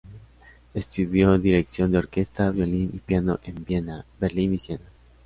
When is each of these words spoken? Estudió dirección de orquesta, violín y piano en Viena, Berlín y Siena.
Estudió 0.73 1.37
dirección 1.37 1.91
de 1.91 1.99
orquesta, 1.99 2.49
violín 2.49 2.89
y 2.91 2.97
piano 2.97 3.39
en 3.43 3.63
Viena, 3.63 4.03
Berlín 4.19 4.55
y 4.55 4.57
Siena. 4.57 4.85